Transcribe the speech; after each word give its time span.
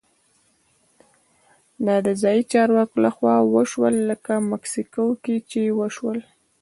دا 1.85 1.95
د 2.05 2.07
ځايي 2.21 2.41
چارواکو 2.51 2.97
لخوا 3.05 3.35
وشول 3.53 3.95
لکه 4.09 4.33
مکسیکو 4.51 5.05
کې 5.23 5.35
چې 5.49 5.61
وشول. 5.79 6.19